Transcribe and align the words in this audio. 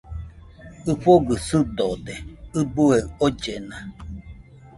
ɨfogɨ 0.91 1.33
sɨdode 1.47 2.15
ɨbuaɨ 2.59 2.99
ollena 3.25 3.77